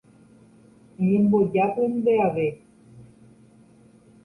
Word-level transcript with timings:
eñembojápy 0.99 1.83
ndeave. 1.97 2.47